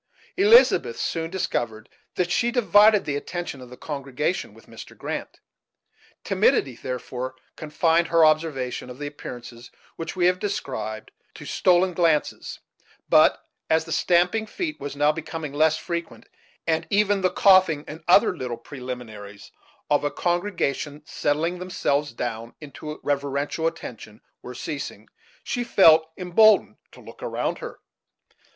[0.35, 4.97] Elizabeth soon discovered that she divided the attention of the congregation with Mr.
[4.97, 5.39] Grant.
[6.23, 12.57] Timidity, therefore, confined her observation of the appearances which we have described to stoles glances;
[13.09, 16.25] but, as the stamping of feet was now becoming less frequent,
[16.65, 19.51] and even the coughing, and other little preliminaries
[19.87, 25.07] of a congregation settling themselves down into reverential attention, were ceasing,
[25.43, 27.77] she felt emboldened to look around her.